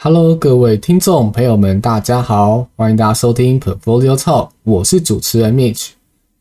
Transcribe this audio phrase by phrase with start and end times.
[0.00, 5.88] Hello，各位听众朋友们，大家好，欢迎大家收听 Portfolio Talk，我是主持人 Mitch。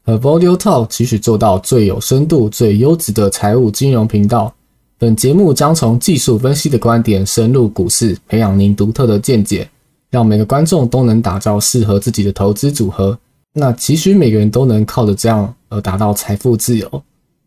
[0.06, 4.54] Portfolio Talk 期许做到最有深度、最优质的财务金融频道。
[5.00, 9.68] 本节目将从技术分析的观点深入股市，培养您独特的见解，
[10.12, 13.18] 让每个观众都能打造适合自己的投资组合。
[13.54, 17.04] 那期许每个人都能靠着这样而达到财富自由。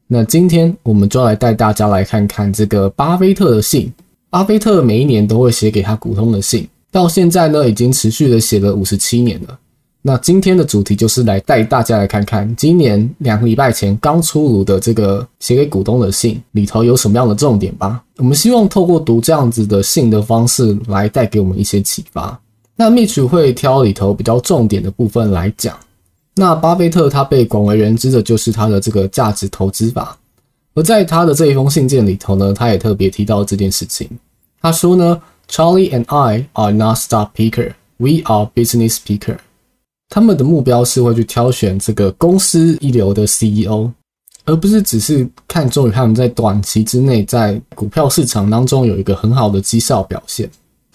[0.09, 3.93] 那今天我们就来带大家来看看这个巴菲特的信。
[4.31, 9.59] 巴菲特每一年都会写给他股东的信，到现在呢已经持续的写了五十七年了。
[10.03, 18.03] 那今天的主题就是来带大家来看看今年两个礼拜前刚出炉的这个写给股东的信里头有什么样的重点吧。
[18.19, 22.41] 我们希望透过读这样子的信的方式来带给我们一些启发。
[22.77, 25.77] 那秘书会挑里头比较重点的部分来讲。
[26.37, 30.17] 那巴菲特他被广为人知的就是他的这个价值投资法，
[30.75, 34.09] 而在他的这一封信件里头呢，他也特别提到这件事情。
[34.61, 39.37] 他说呢，Charlie and I are not stock picker, we are business picker。
[40.09, 43.91] 他们的目标是会去挑选这个公司一流的 CEO，
[44.45, 50.51] 而不是只是看中于他们在短期之内在股票市场当中有一个很好的绩效表现。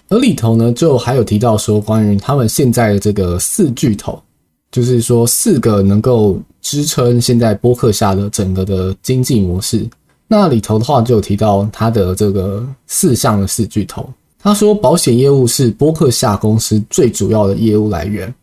[0.08, 4.22] 而里头呢，就还有提到说，关于他们现在的这个四巨头。
[4.72, 9.88] 就是说，四个能够支撑现在播客下的整个的经济模式。
[10.26, 14.04] 那里头的话就提到他的这个四项的四巨头。
[14.40, 18.34] 他说，保险业务是播客下公司最主要的业务来源。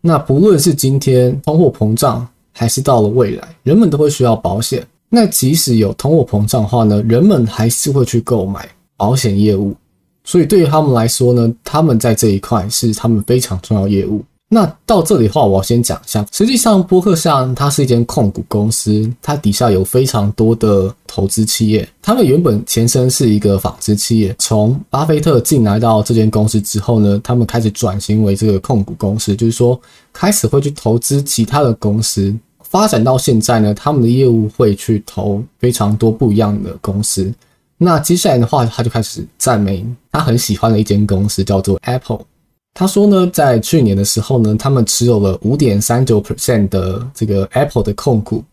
[0.00, 4.86] 那不论是今天通货膨胀，还是到了未来，人们都会需要保险。
[5.08, 9.74] 那即使有通货膨胀的话呢，人们还是会去购买保险业务。
[10.22, 14.22] 所以对于他们来说呢，他们在这一块是他们非常重要业务。
[14.48, 16.24] 那到这里的话，我要先讲一下。
[16.30, 21.88] 实际上，波克夏它是一间控股公司，它底下有非常多的投资企业。
[22.00, 29.78] 他们原本前身是一个纺织企业，从巴菲特进来到这间公司之后呢，他们开始转型为这个控股公司，就是说
[30.12, 32.32] 开始会去投资其他的公司。
[32.62, 37.32] 发展到现在呢，他们的业务会去投非常多不一样的公司。
[37.78, 42.20] 那接下来的话，他就开始赞美他很喜欢的一间公司，叫做 Apple。
[42.78, 48.44] 他说呢，在去年的时候呢，他们持有了五点三九 percent 的这个 Apple 的控股，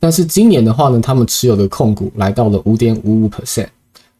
[0.00, 3.68] 但是今年的话呢，他们持有的控股来到了五点五五 percent。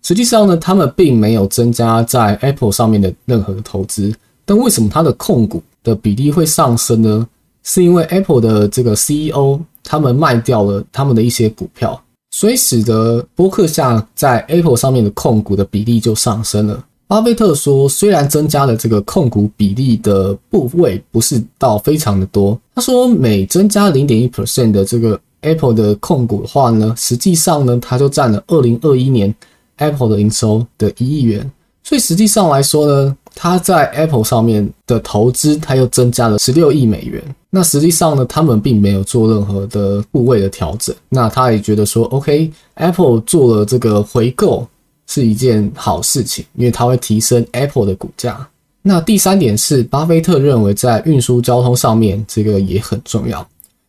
[0.03, 4.15] 实际上呢，他们并没有增加在 Apple 上面的任何的投资，
[4.45, 7.27] 但为什么它的控股的比例会上升呢？
[7.65, 16.85] 是因为 Apple 的这个 CEO 他们卖掉了他们的一些股票，所以使得波克夏在 Apple 上面的控股的比例就上升了。
[17.09, 29.35] 巴菲特说，虽然增加了这个控股比例的部位不是到非常的多，他说每增加零点一 percent 的这个 Apple 的控股的话呢，实际上呢，它就占了二零二一年
[29.79, 31.51] Apple 的营收的一亿元。
[31.83, 37.25] 所以实际上来说呢，他在 Apple 上面的投资，他又增加了十六亿美元。
[37.49, 40.95] 那实际上呢，他们并没有做任何的部位的调整。
[41.09, 44.69] 那他也觉得说，OK，Apple 做了这个回购。
[45.09, 48.47] 是一件好事情，因为它会提升 Apple 的股价。
[48.83, 53.47] 那第三点是，巴菲特认为在运输交通上面，这个也很重要。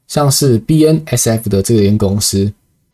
[0.08, 2.52] 像是 BNSF 的这间公司，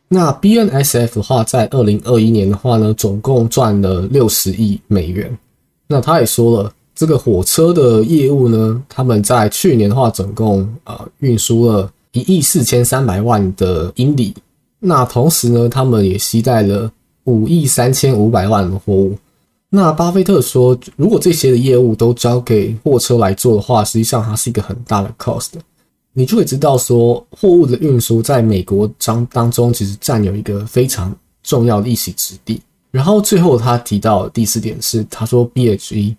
[0.10, 5.36] 那 BNSF 的话，在二零二一年的话呢，总共赚了六十亿美元。
[5.88, 14.34] 那他也说了，这个火车的业务呢，他们在去年的话，总共呃运输了一亿四千三百万的英里。
[14.80, 16.92] 那同时呢，他们也携带了。
[17.26, 19.16] 五亿三千五百万的货物，
[19.70, 25.50] 那巴菲特说，如果这些的业务都交给货车来做的话，实际上它是一个很大的 cost。
[26.14, 32.62] 你就会知道说，货物的运输在美国当当中其实占有一个非常重要的一席之地。
[32.92, 36.16] 然后最后他提到第四点是，他说 BHE，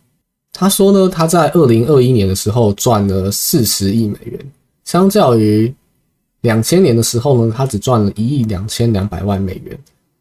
[0.52, 4.38] 他说呢，他在二零二一年的时候赚了四十亿美元，
[4.84, 5.72] 相较于
[6.42, 9.78] 两千年的时候呢，他只赚了一亿两千两百万美元。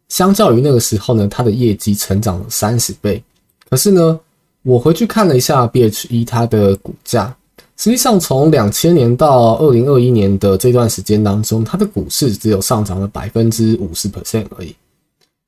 [0.10, 3.22] 相较于那个时候呢，它的业绩成长了三十倍。
[3.70, 4.20] 可是呢，
[4.64, 7.36] 我回去看了一下 BHE 它的股价，
[7.78, 14.76] 实际上从两千年到二零二一年的这段时间当中，它的股市只有上涨了百分之五十 percent 而已。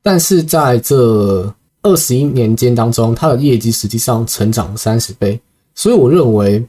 [0.01, 5.39] 但是在这二十一年间当中，它的业绩实际上成长了三十倍。
[5.75, 6.65] 所以我认为，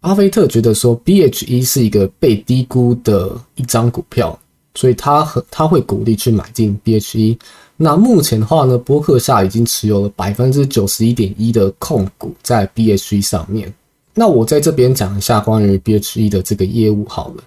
[0.00, 4.38] 巴菲特觉得说 BHE 是一个被低估的一张股票。
[4.74, 7.38] 所以他和他会鼓励去买进 BHE。
[7.76, 13.72] 那目前的话呢，波克夏已经持有了百分之九十一点一的控股在 BHE 上面。
[14.14, 17.42] 那我在这边讲一下关于 BHE 的这个业务好了。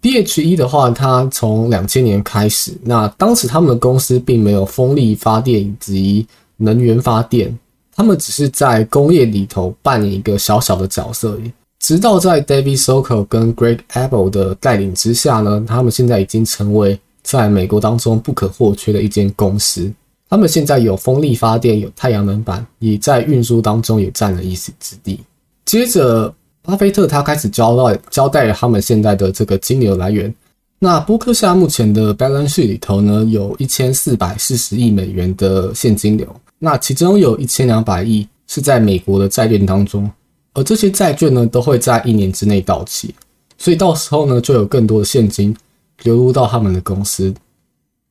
[0.00, 6.26] BHE 的话，它从两千年开始，那当时他们的公司并没有风力发电以及
[6.56, 7.56] 能源发电
[7.94, 11.36] 他们只是在工业里头扮演一个小小的角色。
[11.82, 19.92] 直到在 David Sokol 跟 Greg Abel 的带领之下呢，他们现在已经成为在美国当中不可或缺的一间公司。
[20.30, 25.18] 他们现在有风力发电，有太阳能板，也在运输当中也占了一席之地。
[25.64, 26.32] 接着，
[26.62, 30.32] 巴菲特他开始交代交代了他们现在的这个金流来源。
[30.78, 36.28] 那波克夏目前的 balance 里头呢，有一千四百四十亿美元的现金流，
[36.60, 40.08] 那其中有一千两百亿是在美国的债券当中，
[40.54, 43.14] 而这些债券呢，都会在一年之内到期，
[43.58, 45.56] 所以到时候呢，就有更多的现金
[46.02, 47.32] 流入到他们的公司。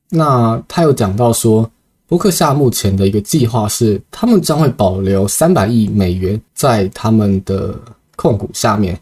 [0.08, 1.70] 那他有讲到说。
[2.08, 7.74] 伯克夏目前的一个计划是，他们将会保留三百亿美元在他们的
[8.16, 9.00] 控股下面。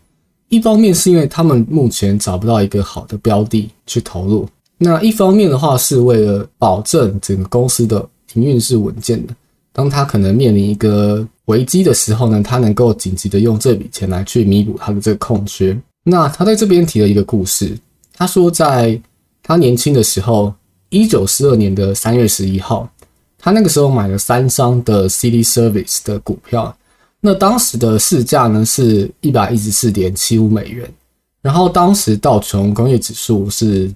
[0.49, 4.49] 一方面是因为他们目前找不到一个好的标的去投入，
[4.79, 9.35] 那一方面的话是为了保证整个公司的营运是稳健的。
[9.73, 15.77] 当他可能面临一个危机的时候呢，他能够紧急的用这笔钱来去弥补他的这个空缺。
[16.03, 17.77] 那他在这边提了一个故事，
[18.15, 18.99] 他说在
[19.43, 20.55] 他年轻的时候，
[20.89, 22.89] 一九四二年的三月十一号。
[23.43, 26.77] 他那个时候买了三张的 City Service 的股票，
[27.23, 30.87] 那当时的市价呢是一百一十四点七五美元，
[31.41, 33.91] 然后当时道琼工业指数是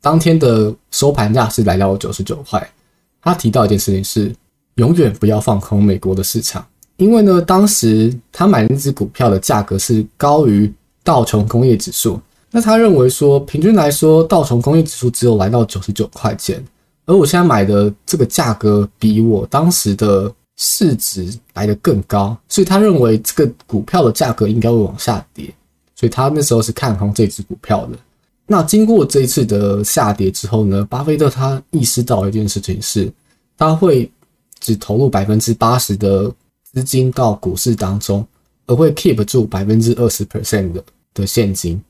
[0.00, 2.70] 当天的收盘价是来到九十九块。
[3.20, 4.34] 他提到一件事情是，
[4.76, 10.72] 永远不要放空美国的市场，因为呢，当时他买那只股票的价格是高于
[11.04, 12.20] 道琼工业指数，
[12.50, 16.64] 那他认为说，平均来说，道琼工业指数只有来到九十九块钱。
[17.04, 25.52] 而我现在买的这个价格比我当时的市值来的更高，所以他认为这个股票的价格应该会往下跌，
[25.94, 27.98] 所以他那时候是看空这只股票的。
[28.46, 33.12] 那经过这一次的下跌之后呢，巴菲特他意识到一件事情是，
[33.56, 34.10] 他会
[34.58, 36.32] 只投入百分之八十的
[36.76, 38.22] 资金到股市当中，
[38.66, 40.84] 而会 keep 住百分之二十 percent 的
[41.14, 41.82] 的现金。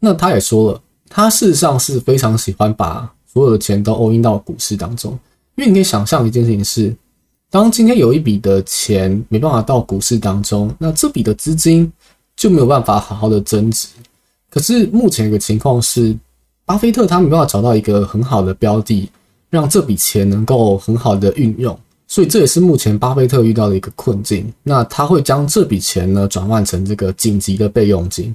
[0.00, 3.08] 那他也说了，他事实上是非常喜欢把。
[3.32, 5.12] 所有的钱都 all in 到股市当中，
[5.56, 6.96] 因为你可以想象一件事情是，
[7.50, 11.92] 当今天有一笔的钱没办法到股市当中，那这笔的资金
[12.34, 13.88] 就没有办法好好的增值。
[14.48, 16.16] 可是目前一个情况是，
[16.64, 19.10] 巴菲特他没办法找到一个很好的标的，
[19.50, 24.52] 让这笔钱能够很好的运用，所以这也是目前巴菲特遇到的一个困境。
[24.62, 28.34] 那他会将这笔钱呢转换成这个紧急的备用金。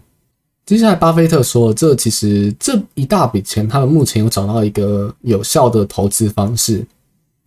[0.66, 6.86] 接下来，巴菲特说：“这其实这一大笔钱，他们目前有找到一个有效的投资方式，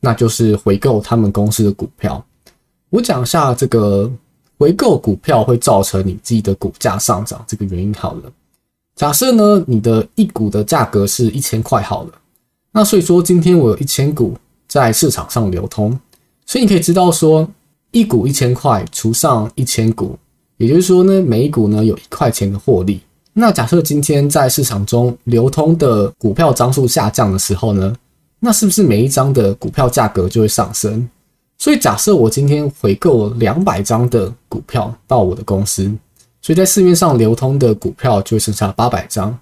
[0.01, 2.23] 那就是回购他们公司的股票。
[2.91, 4.11] 我讲一下这个
[4.59, 8.23] 回购股票会造成你自己的股价上涨这个原因好了。
[8.97, 12.13] 假设呢，你的一股的价格是一千块好了，
[12.73, 14.37] 那所以说今天我有一千股
[14.69, 15.99] 在市场上流通，
[16.47, 17.49] 所以你可以知道说，
[17.91, 20.19] 一股一千块除上一千股。”
[20.57, 23.01] 也就是说呢，每一股呢有一块钱的获利。
[23.33, 27.93] 那假设今天在市场中流通的股票张数下降的时候呢，
[28.39, 31.09] 那是不是每一张的股票价格就会上升？
[31.59, 35.93] 所以假设我今天回购两百张的股票到我的公司，
[36.41, 39.37] 所以在市面上流通的股票就剩下八百张，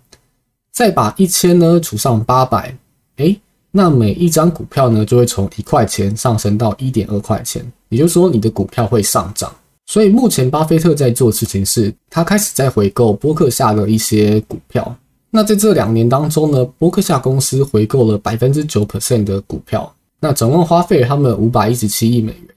[0.73, 2.75] 再把一千呢除上八百，
[3.17, 3.39] 诶，
[3.75, 7.65] 那每一张股票呢就会从一块钱上升到一点二块钱。
[7.89, 9.53] 也就是说，你的股票会上涨。
[9.87, 14.97] 所以目前巴菲特在做的事情是，他开始在回购波克夏的一些股票。
[15.31, 22.49] 那在这两年当中呢，波克夏公司回购了百分之九 percent 的股票，那总共花费了他们五百一十七亿美元。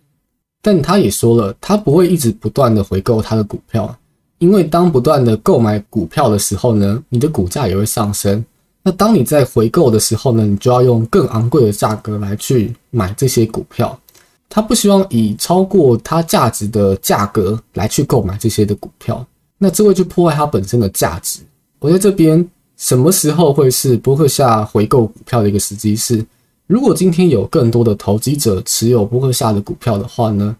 [0.61, 3.93] 但他也说了，他不会一直不断的回购他的股票，
[4.39, 8.43] 因为当不断的购买股票的时候呢，你的股价也会上升。
[8.87, 13.99] 那当你在回购的时候呢，你就要用更昂贵的价格来去买这些股票。
[14.47, 19.25] 他不希望以超过它价值的价格来去购买这些的股票，
[19.57, 21.39] 那这会去破坏它本身的价值。
[21.79, 25.95] 我在这边什么时候会是伯克夏回购股票的一个时机？
[25.95, 26.23] 是
[26.67, 30.55] 如果今天有更多的投机者持有伯克夏的股票的话呢？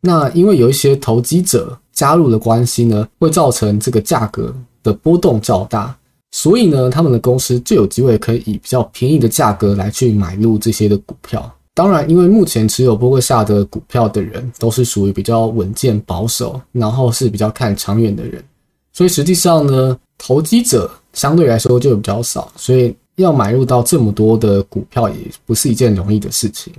[0.00, 4.52] 那因为有一些投机者加入的关系呢，会造成这个价格
[4.82, 5.94] 的波动较大，
[6.32, 11.52] 所以呢，他们的公司就有机会可以以比较便宜的价格来去买入这些的股票。
[11.74, 18.42] 当然，因为目前持有波克夏的股票的人都是属于比较稳健保守，然后是比较看长远的人，
[18.92, 26.72] 所以实际上呢，投机者相对来说就比较少，所以要买入到这么多的股票也不是一件容易的事情。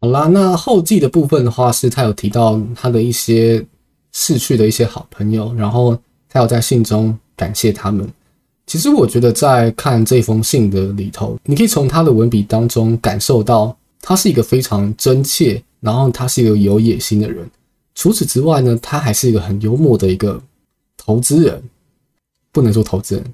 [0.00, 3.64] 好啦，那后记的部分的话，是他有提到他的一些
[4.12, 5.96] 逝去的一些好朋友，然后
[6.28, 8.08] 他有在信中感谢他们。
[8.70, 13.76] 其实我觉得在看这封信的里头，你可以从他的文笔当中感受到。
[14.00, 17.44] 他是一个非常真切然后他是一个有野心的人。
[17.96, 20.40] 除此之外呢，他还是一个很幽默的一个
[20.96, 21.60] 投资人，
[22.52, 23.24] 不能说投资人，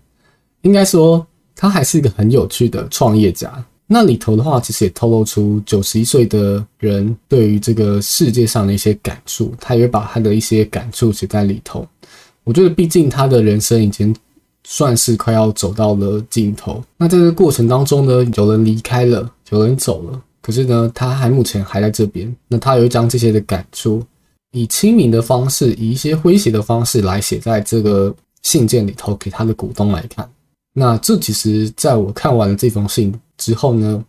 [0.62, 1.24] 应该说
[1.54, 3.62] 他还是一个很有趣的创业家。
[3.86, 11.86] 那里头的话，其实也透露出九十一岁的人对于这个世界上的一些感触，他也把他的一些感触写在里头。
[12.42, 14.12] 我觉得，毕竟他的人生已经
[14.68, 16.82] 算是快要走到了尽头。
[16.96, 22.34] 那在这个过程当中呢，有人离开了，有人走了，可是呢，他还目前还在这边。
[22.48, 24.02] 那他有一张这些的感触，
[24.50, 30.28] 以亲民的方式，以一些诙谐的方式来写在这个信件里头，给他的股东来看。
[30.74, 33.14] 那这其实在我看完了这封信。
[33.38, 34.02] 之后呢，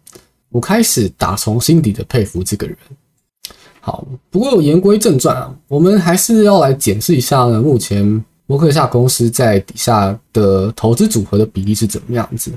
[0.50, 2.76] 我开始打从心底的佩服这个人。
[3.82, 12.52] 好，不过言归正传啊，我们还是要来检视一下呢，目前摩克夏公司在底下的投资组合的比例是怎么样子。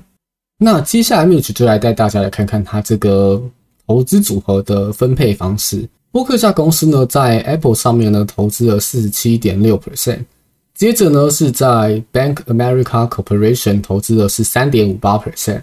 [0.56, 3.42] 那接下来 Mitch 就来带大家来看看他这个
[3.87, 5.87] 投资组合的分配方式。
[6.11, 10.25] 波克夏公司呢，在 Apple 上面呢投资了四十七点六 percent，
[10.75, 15.62] 接着呢是在 Bank America Corporation 投资的是三点五八 percent。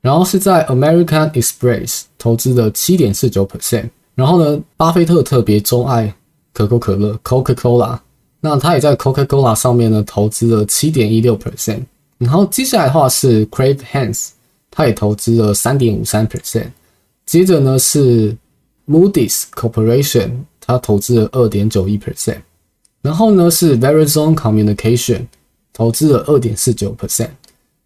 [0.00, 6.14] 然后是在 American Express 投资的七点四九 percent，然后呢，巴菲特特别钟爱
[6.54, 7.98] 可口可乐 Coca-Cola，
[8.40, 11.82] 那他也在 Coca-Cola 上面呢投资了七点一六 percent，
[12.18, 14.28] 然后接下来的话是 Crave Hands，
[14.70, 16.68] 他也投资了三点五三 percent，
[17.26, 18.36] 接着呢是
[18.86, 20.30] Moody's Corporation，
[20.60, 22.38] 他投资了二点九一 percent，
[23.02, 25.26] 然后呢是 Verizon Communication
[25.72, 27.30] 投资了二点四九 percent，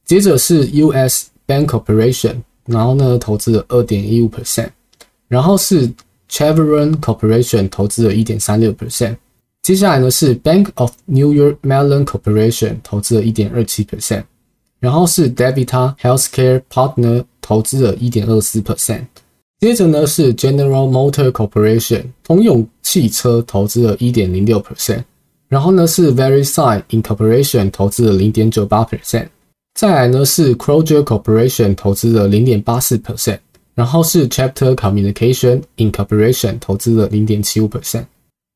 [0.05, 4.69] 接着是 US Bank Corporation，然后呢，投资了二点一五 percent，
[5.29, 5.91] 然后是
[6.31, 9.17] Chevron Corporation 投资了一点三六 percent，
[9.62, 14.24] 接下来呢是 Bank of New York Mellon Corporation 投资了一点二七 percent，
[14.80, 19.06] 然后是 Devita Healthcare Partner 投资了一点二四 percent，
[19.60, 25.04] 接着呢是 General Motor Corporation 通用汽车投资了一点零六 percent，
[25.50, 29.28] 然后呢是 VeriSign Incorporation 投资了零点九八 percent。
[29.74, 33.40] 再来呢是 Kroger Corporation 投资了零点八四 percent，
[33.76, 38.06] 然后是 Chapter Communication Incorporation 投资了零点七五 percent。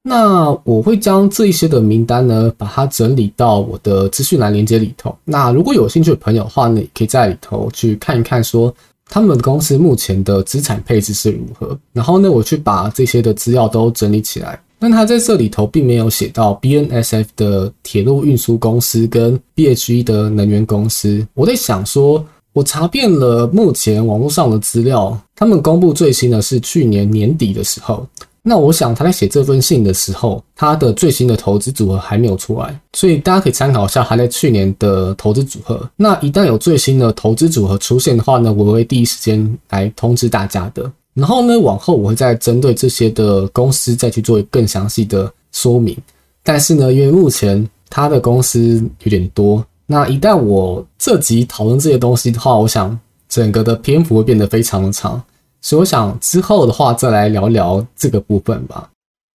[0.09, 5.13] 那我会将这一些的名单呢，把它整理到我的资讯栏连接里头。
[5.25, 8.73] 那如果有兴趣的朋友的话呢，也可以在里头去看一看，说
[9.09, 11.77] 他们公司目前的资产配置是如何。
[11.93, 14.57] 然后呢，我去把这些的资料都整理起来。
[14.79, 21.27] 但他在这里头并没有写到 BNSF 的铁路运输公司跟 BHE 的能源公司。
[21.35, 28.07] 我在想说，我查遍了目前网络上的资料，他们公布最新的是去年年底的时候。
[28.49, 35.91] 那我想他在写这封信的时候，他的最新的投资组合还没有出来，所以大家可以参考一下他在去年的投资组合。
[35.97, 40.89] 那一旦有最新的投资组合出现的话呢，我会第一时间来通知大家的。
[41.13, 45.97] 然后呢，往后我会再针对这些的公司再去做更详细的说明。
[46.45, 52.97] 但是呢，因为目前他的公司有点多，那一旦我这集讨论这些东西的话，我想
[53.29, 55.21] 整个的篇幅会变得非常的长，
[55.67, 58.89] 所以我想之后的话再来聊聊这个部分吧。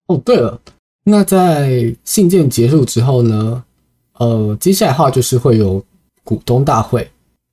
[0.07, 0.57] 哦，对了，
[1.03, 3.61] 那在信件结束之后呢，
[4.17, 5.83] 呃，接下来的话就是会有
[6.23, 7.05] 股东大会。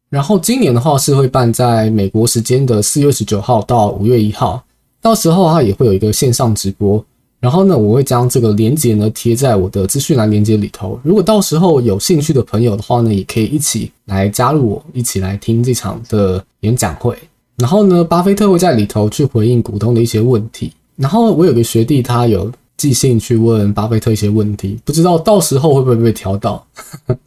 [0.08, 4.62] 然后今年的话是会办在美国时间的四月十九号到五月一号，
[5.00, 7.04] 到时候它也会有一个线上直播。
[7.40, 11.00] 然后呢，我会将这个链接呢贴在我的资讯栏链接里头。
[11.02, 17.18] 如果到时候有兴趣的朋友的话呢，也可以一起来加入我，一起来听这场的演讲会。
[17.58, 20.72] 然后呢，巴菲特会在里头去回应股东的一些问题。
[20.96, 26.66] 然后我有个学弟，他有寄信去问巴菲特一些问题，不知道到时候会不会被挑到。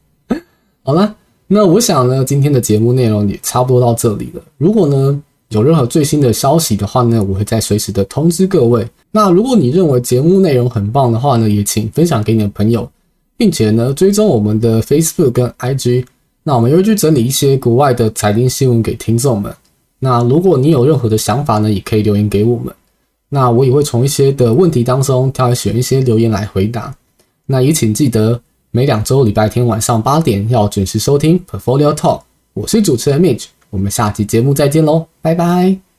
[0.81, 1.15] 好了。
[1.53, 4.41] 那我想呢，今天的节目内容也差不多到这里了。
[4.57, 8.87] 如果呢有任何最新的消息的话呢，我会再随时的通知各位。
[9.11, 12.89] 那如果你认为节目内容很棒的话呢，也请分享给你的朋友，
[13.35, 16.05] 并且呢追踪我们的 Facebook 跟 IG。
[16.41, 19.53] 那我们会去整理一些国外的财经新闻给听众们。
[20.03, 22.73] 那如果你有任何的想法呢，也可以留言给我们。
[23.29, 26.93] 那我也会从一些的问题当中挑选一些留言来回答。
[27.45, 28.41] 那也请记得。
[28.73, 32.21] 每两周礼拜天晚上八点要准时收听 Portfolio Talk，
[32.53, 35.90] 我是主持人 Mitch，我们下期节目再见喽，拜拜。